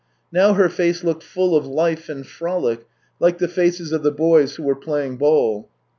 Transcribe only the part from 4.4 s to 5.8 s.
who were playing ball.